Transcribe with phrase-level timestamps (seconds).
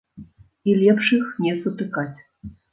[0.69, 2.11] І лепш іх не сутыкаць.